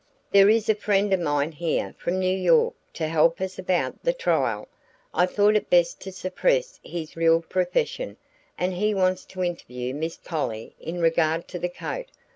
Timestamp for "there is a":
0.31-0.73